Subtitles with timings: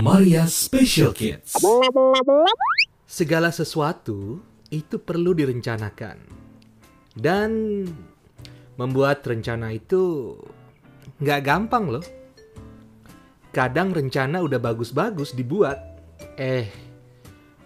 [0.00, 1.52] Maria Special Kids.
[3.04, 4.40] Segala sesuatu
[4.72, 6.16] itu perlu direncanakan.
[7.12, 7.84] Dan
[8.80, 10.32] membuat rencana itu
[11.20, 12.04] nggak gampang loh.
[13.52, 15.76] Kadang rencana udah bagus-bagus dibuat,
[16.40, 16.72] eh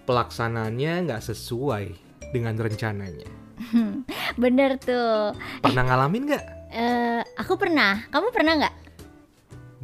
[0.02, 1.94] pelaksananya nggak sesuai
[2.34, 3.28] dengan rencananya.
[4.42, 5.30] Bener tuh.
[5.62, 6.44] Pernah ngalamin nggak?
[6.74, 8.02] Eh, aku pernah.
[8.10, 8.83] Kamu pernah nggak?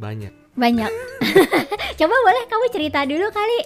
[0.01, 0.33] Banyak.
[0.57, 0.91] Banyak.
[2.01, 3.59] Coba boleh kamu cerita dulu kali.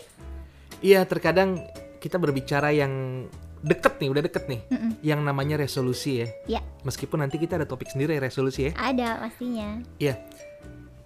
[0.84, 1.64] Iya, terkadang
[1.98, 3.26] kita berbicara yang
[3.66, 4.92] deket nih, udah deket nih, Mm-mm.
[5.02, 6.28] yang namanya resolusi ya.
[6.46, 8.72] Ya, Meskipun nanti kita ada topik sendiri resolusi ya.
[8.78, 9.82] ada pastinya.
[9.98, 10.20] Iya,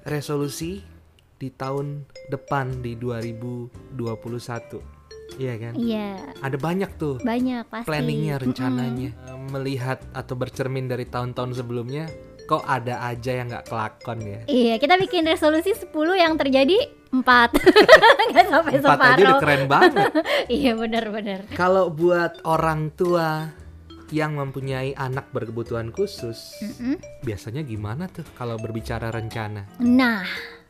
[0.03, 0.83] resolusi
[1.39, 4.83] di tahun depan di 2021.
[5.39, 5.73] Iya kan?
[5.77, 6.09] Iya,
[6.41, 7.87] Ada banyak tuh banyak pasti.
[7.87, 9.11] planningnya, rencananya.
[9.47, 12.09] Melihat atau bercermin dari tahun-tahun sebelumnya,
[12.49, 14.41] kok ada aja yang nggak kelakon ya.
[14.49, 16.81] Iya, kita bikin resolusi 10 yang terjadi
[17.13, 17.21] 4.
[18.33, 19.37] Nggak sampai Empat aja udah separuh.
[19.37, 20.09] keren banget.
[20.57, 21.39] Iya, benar-benar.
[21.53, 23.53] Kalau buat orang tua
[24.09, 26.97] yang mempunyai anak berkebutuhan khusus, Mm-mm.
[27.21, 29.69] biasanya gimana tuh kalau berbicara rencana?
[29.77, 30.25] Nah,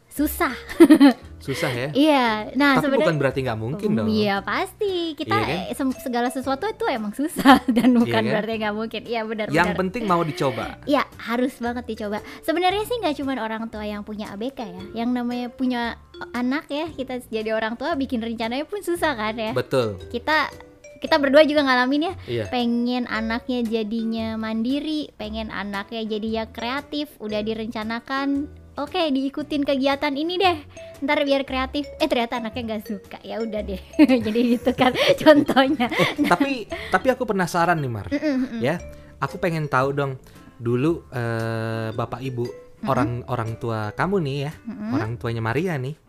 [0.09, 0.53] susah.
[1.39, 1.87] Susah ya?
[1.95, 2.51] Iya.
[2.59, 4.07] Nah, Tapi sebenarnya bukan berarti nggak mungkin dong.
[4.11, 5.87] Iya pasti kita Iya kan?
[5.95, 8.27] segala sesuatu itu emang susah dan bukan kan?
[8.27, 9.01] berarti nggak mungkin.
[9.07, 9.79] Iya benar Yang benar.
[9.79, 10.75] penting mau dicoba.
[10.83, 12.19] Iya harus banget dicoba.
[12.43, 15.95] Sebenarnya sih nggak cuma orang tua yang punya ABK ya, yang namanya punya
[16.35, 19.55] anak ya kita jadi orang tua bikin rencananya pun susah kan ya.
[19.55, 19.95] Betul.
[20.11, 20.51] Kita
[20.99, 22.43] kita berdua juga ngalamin ya, Iya.
[22.51, 28.51] pengen anaknya jadinya mandiri, pengen anaknya jadinya kreatif, udah direncanakan.
[28.79, 30.55] Oke, diikutin kegiatan ini deh.
[31.03, 31.83] Ntar biar kreatif.
[31.99, 33.19] Eh ternyata anaknya nggak suka.
[33.27, 33.81] Ya udah deh.
[34.25, 35.91] Jadi gitu kan contohnya.
[36.31, 38.07] tapi tapi aku penasaran nih Mar.
[38.07, 38.59] Mm, mm, mm.
[38.63, 38.79] Ya,
[39.19, 40.15] aku pengen tahu dong.
[40.55, 42.47] Dulu eh, bapak ibu
[42.87, 44.95] orang orang tua kamu nih ya, Mm-mm.
[44.95, 45.99] orang tuanya Maria nih.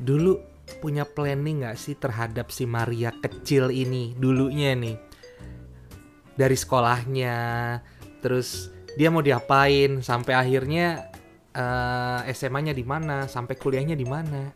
[0.00, 0.40] Dulu
[0.80, 4.96] punya planning nggak sih terhadap si Maria kecil ini dulunya nih?
[6.34, 7.36] Dari sekolahnya,
[8.24, 11.13] terus dia mau diapain sampai akhirnya
[11.54, 14.50] eh, SMA-nya di mana, sampai kuliahnya di mana?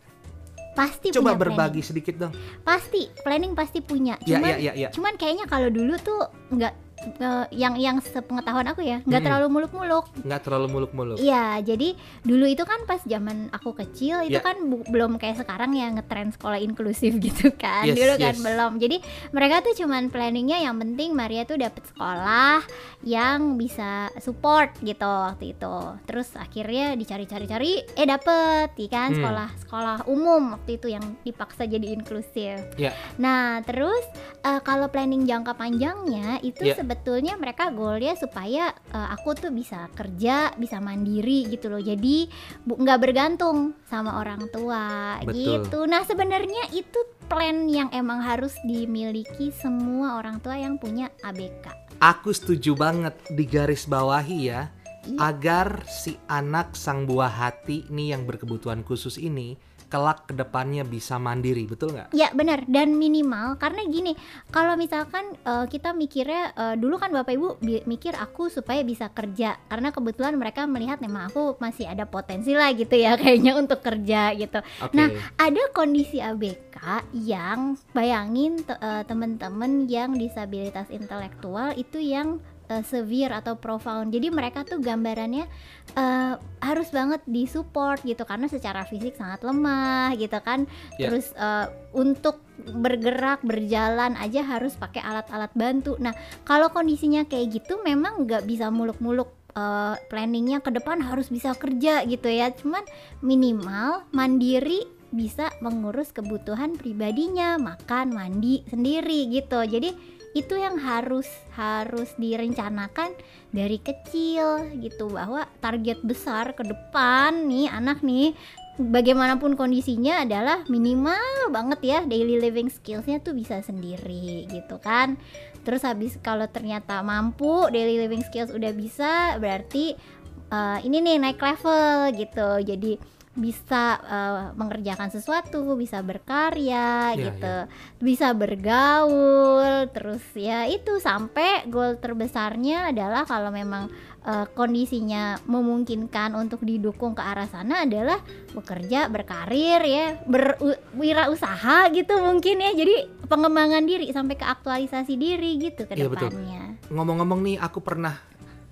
[0.75, 2.31] Pasti Coba punya berbagi sedikit dong.
[2.31, 2.63] planning.
[2.63, 4.15] Pasti planning pasti punya.
[4.23, 4.89] Ya, Cuman ya, ya, ya.
[4.93, 6.21] cuman kayaknya kalau dulu tuh
[6.55, 9.25] nggak eh, yang yang sepengetahuan aku ya nggak Mm-mm.
[9.25, 10.05] terlalu muluk-muluk.
[10.21, 11.17] Nggak terlalu muluk-muluk.
[11.17, 14.43] Iya, jadi dulu itu kan pas zaman aku kecil itu Ya.
[14.43, 14.55] kan
[14.85, 17.85] belum kayak sekarang ya ngetren sekolah inklusif gitu kan.
[17.85, 18.41] Yes, dulu kan yes.
[18.41, 18.71] belum.
[18.77, 18.97] Jadi
[19.29, 22.61] mereka tuh cuman planningnya yang penting Maria tuh dapet sekolah
[23.01, 25.75] yang bisa support gitu waktu itu.
[26.03, 29.17] Terus akhirnya dicari-cari-cari eh dapet ya kan Hmm.
[29.17, 32.59] sekolah sekolah umum waktu itu yang dipaksa jadi inklusif.
[32.75, 32.91] Ya.
[33.15, 34.03] Nah, terus
[34.39, 36.75] eh, kalau planning jangka panjangnya itu Ya.
[36.75, 36.97] sebetulnya
[37.39, 41.81] mereka goalnya supaya eh, aku tuh bisa kerja, bisa mandiri gitu loh.
[41.81, 42.29] Jadi
[42.65, 45.35] nggak bergantung sama orang tua Betul.
[45.65, 45.79] gitu.
[45.87, 46.99] Nah, sebenarnya itu
[47.29, 51.95] plan yang emang harus dimiliki semua orang tua yang punya ABK.
[51.99, 54.71] Aku setuju banget di garis bawahi ya
[55.09, 55.31] Iya.
[55.31, 59.55] agar si anak sang buah hati nih yang berkebutuhan khusus ini
[59.89, 62.13] kelak ke depannya bisa mandiri, betul nggak?
[62.13, 64.13] Ya benar dan minimal karena gini
[64.53, 67.57] kalau misalkan eh, kita mikirnya eh, dulu kan bapak ibu
[67.89, 72.69] mikir aku supaya bisa kerja karena kebetulan mereka melihat memang aku masih ada potensi lah
[72.71, 74.61] gitu ya kayaknya untuk kerja gitu.
[74.85, 74.93] Oke.
[74.93, 82.37] Nah, ada kondisi ABK yang bayangin te- eh, temen-temen yang disabilitas intelektual itu yang
[82.69, 84.13] eh, severe atau profound.
[84.13, 85.49] Jadi mereka tuh gambarannya
[85.97, 90.69] eh, harus banget disupport gitu karena secara fisik sangat lemah gitu kan.
[90.95, 91.09] Ya.
[91.09, 95.97] Terus eh, untuk bergerak berjalan aja harus pakai alat-alat bantu.
[95.97, 96.13] Nah,
[96.45, 102.05] kalau kondisinya kayak gitu memang nggak bisa muluk-muluk eh, planningnya ke depan harus bisa kerja
[102.05, 102.53] gitu ya.
[102.53, 102.85] Cuman
[103.25, 109.57] minimal mandiri bisa mengurus kebutuhan pribadinya, makan, mandi sendiri gitu.
[109.65, 113.11] Jadi itu yang harus harus direncanakan
[113.51, 115.11] dari kecil gitu.
[115.11, 118.31] Bahwa target besar ke depan nih anak nih
[118.79, 125.19] bagaimanapun kondisinya adalah minimal banget ya daily living skillsnya tuh bisa sendiri gitu kan.
[125.67, 129.99] Terus habis kalau ternyata mampu daily living skills udah bisa berarti
[130.47, 132.49] eh, ini nih naik level gitu.
[132.63, 137.55] Jadi bisa eh, mengerjakan sesuatu bisa berkarya Iya, gitu.
[138.03, 143.87] Bisa bergaul terus ya itu sampai goal terbesarnya adalah kalau memang
[144.27, 148.19] eh, kondisinya memungkinkan untuk didukung ke arah sana adalah
[148.51, 152.71] bekerja berkarir ya berwirausaha gitu mungkin ya.
[152.75, 156.63] Jadi pengembangan diri sampai ke aktualisasi diri gitu ke Iya, depannya.
[156.91, 158.17] Ngomong-ngomong nih, aku pernah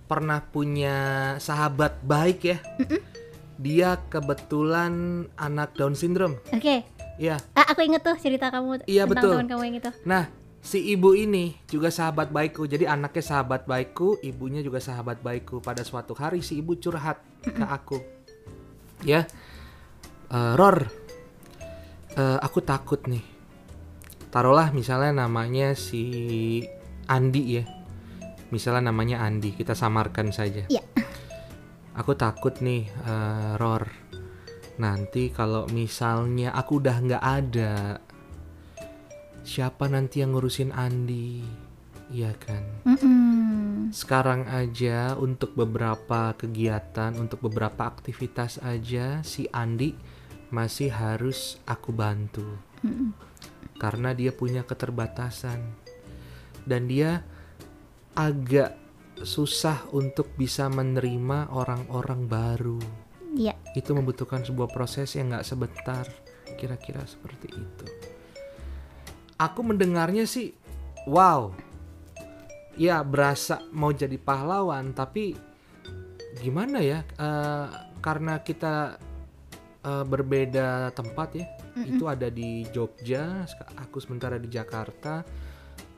[0.07, 0.95] pernah punya
[1.37, 2.57] sahabat baik ya.
[3.57, 6.38] Dia kebetulan anak Down syndrome.
[6.54, 6.86] Oke.
[7.18, 7.42] Iya.
[7.57, 9.31] Ah, aku inget tuh cerita kamu Iya, tentang betul.
[9.33, 9.92] teman kamu yang itu.
[10.06, 10.24] Nah,
[10.62, 12.69] si ibu ini juga sahabat baikku.
[12.69, 15.57] Jadi anaknya sahabat baikku, ibunya juga sahabat baikku.
[15.57, 17.98] Pada suatu hari si ibu curhat ke aku.
[19.01, 19.25] Ya.
[20.30, 20.86] "Eh, Ror,
[22.13, 23.25] eh, aku takut nih.
[24.30, 26.62] Taruhlah misalnya namanya si
[27.09, 27.63] Andi ya.
[28.54, 30.69] Misalnya namanya Andi, kita samarkan saja.
[30.69, 30.83] Iya.
[31.97, 33.89] Aku takut nih, eh, Ror.
[34.77, 37.97] Nanti kalau misalnya aku udah nggak ada,
[39.41, 41.41] siapa nanti yang ngurusin Andi?
[42.13, 42.63] Iya kan?
[42.85, 43.89] Mm-mm.
[43.89, 49.97] Sekarang aja untuk beberapa kegiatan, untuk beberapa aktivitas aja si Andi
[50.53, 52.45] masih harus aku bantu.
[52.85, 53.11] Mm-mm.
[53.81, 55.59] Karena dia punya keterbatasan.
[56.67, 57.25] Dan dia
[58.13, 58.86] agak
[59.23, 62.81] susah untuk bisa menerima orang-orang baru.
[63.37, 63.53] Iya.
[63.77, 66.05] Itu membutuhkan sebuah proses yang nggak sebentar.
[66.57, 67.85] Kira-kira seperti itu.
[69.37, 70.53] Aku mendengarnya sih,
[71.05, 71.53] wow.
[72.77, 75.37] Ya berasa mau jadi pahlawan, tapi
[76.41, 77.05] gimana ya?
[77.05, 77.67] eh,
[78.01, 78.97] karena kita
[79.85, 81.45] eh, berbeda tempat ya.
[81.77, 81.93] Mm-mm.
[81.93, 83.45] Itu ada di Jogja,
[83.77, 85.21] aku sementara di Jakarta.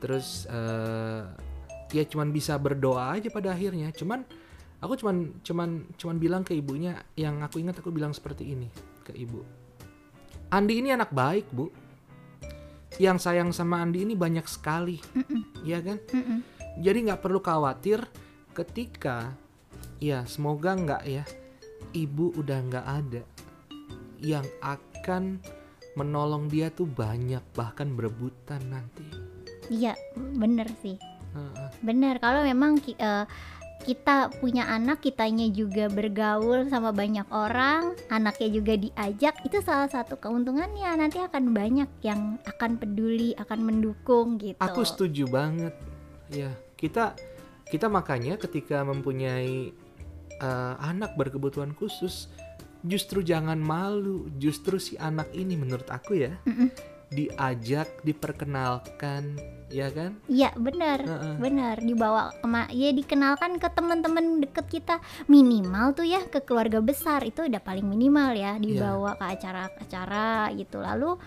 [0.00, 1.24] Terus eh,
[1.90, 3.90] ya cuman bisa berdoa aja pada akhirnya.
[3.94, 4.22] Cuman
[4.80, 8.68] aku cuman cuman cuman bilang ke ibunya yang aku ingat aku bilang seperti ini
[9.04, 9.42] ke ibu.
[10.50, 11.70] Andi ini anak baik, Bu.
[12.98, 15.62] Yang sayang sama Andi ini banyak sekali, Mm-mm.
[15.62, 16.02] ya kan?
[16.10, 16.42] Mm-mm.
[16.82, 18.02] Jadi nggak perlu khawatir
[18.50, 19.30] ketika
[20.02, 21.22] ya semoga nggak ya
[21.94, 23.22] ibu udah nggak ada
[24.18, 25.38] yang akan
[25.94, 29.06] menolong dia tuh banyak bahkan berebutan nanti.
[29.70, 30.98] Iya, bener sih.
[31.80, 32.18] Bener.
[32.18, 33.24] Kalau memang eh,
[33.80, 40.20] kita punya anak, kitanya juga bergaul sama banyak orang, anaknya juga diajak, itu salah satu
[40.20, 40.92] keuntungannya.
[41.00, 44.60] Nanti akan banyak yang akan peduli, akan mendukung gitu.
[44.60, 45.72] Aku setuju banget.
[46.28, 47.16] Ya, kita
[47.72, 49.72] kita makanya ketika mempunyai
[50.40, 52.28] eh, anak berkebutuhan khusus,
[52.84, 54.28] justru jangan malu.
[54.36, 56.68] Justru si anak ini menurut aku ya, Mm-mm.
[57.10, 59.34] Diajak, diperkenalkan,
[59.66, 60.14] ya kan?
[60.30, 61.02] Iya, bener.
[61.02, 61.34] Heeh.
[61.42, 65.02] Bener, dibawa kema ya dikenalkan ke teman-teman deket kita.
[65.26, 68.54] Minimal tuh ya ke keluarga besar itu udah paling minimal ya.
[68.62, 70.78] Dibawa ke acara-acara gitu.
[70.78, 71.18] Lalu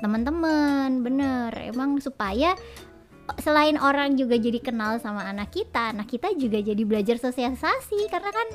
[0.00, 2.52] teman-teman bener emang supaya
[3.40, 8.08] selain orang juga jadi kenal sama anak kita anak kita juga jadi belajar sosialisasi.
[8.08, 8.48] Karena kan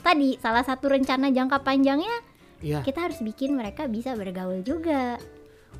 [0.00, 2.32] tadi salah satu rencana jangka panjangnya
[2.62, 5.18] Iya, kita harus bikin mereka bisa bergaul juga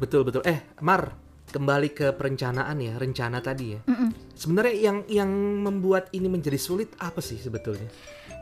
[0.01, 0.43] betul betul.
[0.45, 1.13] Eh, Mar,
[1.53, 3.81] kembali ke perencanaan ya, rencana tadi ya.
[3.85, 4.11] Mm-mm.
[4.33, 5.31] Sebenarnya yang yang
[5.61, 7.87] membuat ini menjadi sulit apa sih sebetulnya?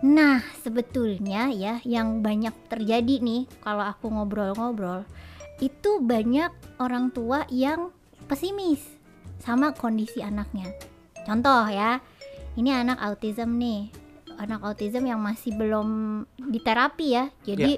[0.01, 5.05] Nah, sebetulnya ya yang banyak terjadi nih kalau aku ngobrol-ngobrol
[5.61, 6.49] itu banyak
[6.81, 7.93] orang tua yang
[8.25, 8.81] pesimis
[9.45, 10.73] sama kondisi anaknya.
[11.29, 12.01] Contoh ya,
[12.57, 13.93] ini anak autism nih.
[14.41, 15.89] Anak autism yang masih belum
[16.49, 17.29] diterapi ya.
[17.45, 17.77] Jadi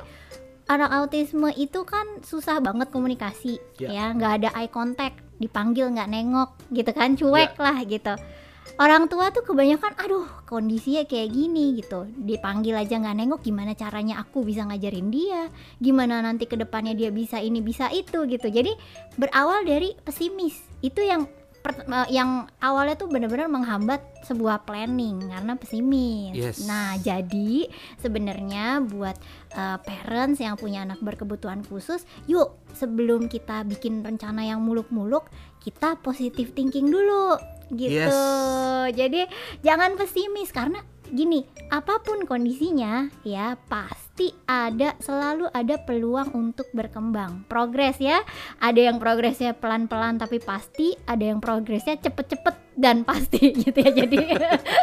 [0.72, 3.88] anak autisme itu kan susah banget komunikasi Ya.
[3.92, 8.14] ya, nggak ada eye contact, dipanggil nggak nengok gitu kan, cuek lah gitu.
[8.80, 12.08] Orang tua tuh kebanyakan aduh kondisinya kayak gini gitu.
[12.08, 15.50] Dipanggil aja nggak nengok gimana caranya aku bisa ngajarin dia?
[15.82, 18.48] Gimana nanti ke depannya dia bisa ini bisa itu gitu.
[18.48, 18.72] Jadi
[19.18, 20.56] berawal dari pesimis.
[20.80, 21.26] Itu yang
[21.62, 26.66] per- eh, yang awalnya tuh benar-benar menghambat sebuah planning karena pesimis Yes.
[26.66, 29.14] nah jadi sebenarnya buat
[29.54, 35.30] eh, parents yang punya anak berkebutuhan khusus yuk sebelum kita bikin rencana yang muluk-muluk
[35.62, 37.38] kita positive thinking dulu
[37.70, 38.92] gitu Yes.
[38.92, 39.30] jadi
[39.62, 43.54] jangan pesimis karena gini apa pun kondisinya ya
[44.12, 47.48] pasti ada selalu ada peluang untuk berkembang.
[47.48, 48.20] Progres ya
[48.60, 53.88] ada yang progresnya pelan-pelan tapi pasti ada yang progresnya cepet-cepet dan pasti gitu ya.
[53.88, 54.20] Jadi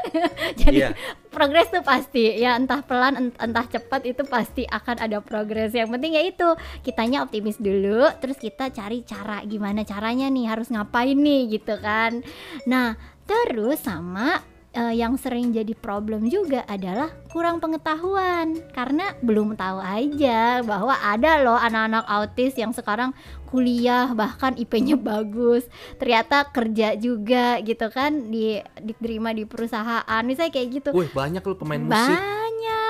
[0.66, 0.90] jadi Iya.
[1.30, 2.42] progres tuh pasti.
[2.42, 5.78] Ya entah pelan ent- entah cepat itu pasti akan ada progres.
[5.78, 6.50] Yang penting ya itu
[6.82, 12.26] kitanya optimis dulu terus kita cari cara gimana caranya nih harus ngapain nih gitu kan.
[12.66, 12.98] Nah
[13.30, 14.42] terus sama
[14.80, 18.56] eh, yang sering jadi problem juga adalah kurang pengetahuan.
[18.72, 23.12] Karena belum tahu aja bahwa ada loh anak-anak autis yang sekarang
[23.52, 25.66] kuliah bahkan IP-nya bagus
[25.98, 30.22] ternyata kerja juga gitu kan di diterima di perusahaan.
[30.24, 30.90] Misalnya kayak gitu.
[30.96, 32.39] Wih, banyak loh pemain musik, banyak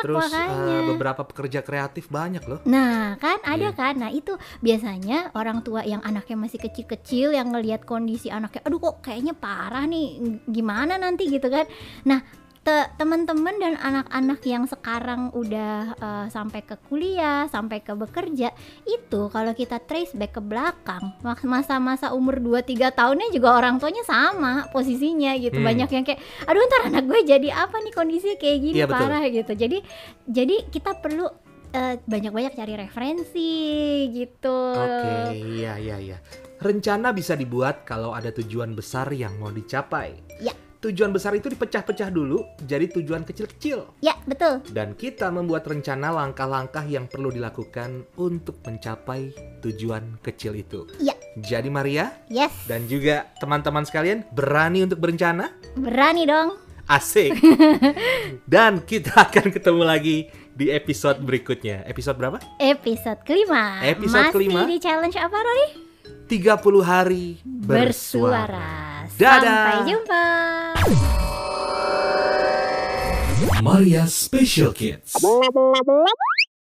[0.04, 2.60] terus makanya eh, beberapa pekerja kreatif banyak loh.
[2.66, 3.78] Nah, kan ada Iya.
[3.78, 3.94] kan.
[4.00, 9.02] Nah, itu biasanya orang tua yang anaknya masih kecil-kecil yang ngelihat kondisi anaknya, aduh kok
[9.02, 11.66] kayaknya parah nih, gimana nanti gitu kan.
[12.06, 12.20] Nah,
[12.64, 18.52] te- teman-teman dan anak-anak yang sekarang udah eh, sampai ke kuliah, sampai ke bekerja,
[18.86, 24.68] itu kalau kita trace back ke belakang, masa-masa umur 2-3 tahunnya juga orang tuanya sama
[24.70, 25.60] posisinya gitu.
[25.60, 25.68] Hmm.
[25.68, 28.94] Banyak yang kayak aduh ntar anak gue jadi apa nih kondisi kayak gini betul.
[28.94, 29.52] parah gitu.
[29.56, 29.78] Jadi
[30.28, 31.26] jadi kita perlu
[31.74, 33.54] eh, banyak-banyak cari referensi
[34.14, 34.60] gitu.
[34.76, 36.18] Oke, iya iya iya.
[36.60, 40.44] Rencana bisa dibuat kalau ada tujuan besar yang mau dicapai.
[40.44, 40.69] Ya.
[40.80, 44.00] Tujuan besar itu dipecah-pecah dulu jadi tujuan kecil-kecil.
[44.00, 44.64] Ya, betul.
[44.72, 50.88] Dan kita membuat rencana langkah-langkah yang perlu dilakukan untuk mencapai tujuan kecil itu.
[51.04, 51.20] Ya.
[51.36, 52.56] Jadi Maria Yes.
[52.64, 55.52] dan juga teman-teman sekalian berani untuk berencana?
[55.76, 56.56] Berani dong.
[56.88, 57.36] Asik.
[58.56, 60.18] dan kita akan ketemu lagi
[60.56, 61.84] di episode berikutnya.
[61.92, 62.40] Episode berapa?
[62.56, 63.84] Episode kelima.
[63.84, 64.64] Episode Masih kelima.
[64.64, 65.68] di challenge apa Roni?
[66.32, 66.56] 30
[66.88, 68.99] hari Bersuara.
[69.20, 69.84] Dadah.
[69.84, 70.24] Sampai jumpa.
[73.60, 75.12] Maria Special Kids.